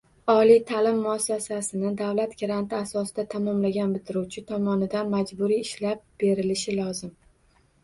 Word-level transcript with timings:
Oliy 0.33 0.59
ta’lim 0.69 0.95
muassassasini 1.01 1.91
davlat 1.99 2.33
granti 2.39 2.77
asosida 2.79 3.27
tamomlagan 3.35 3.95
bitiruvchi 3.99 4.45
tomonidan 4.49 5.15
majburiy 5.15 5.63
ishlab 5.69 6.05
berilishi 6.27 6.77
lozim 6.83 7.17